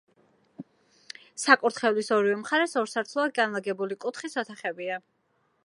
[1.41, 4.99] საკურთხევლის ორივე მხარეს ორ სართულად განლაგებული კუთხის ოთახებია.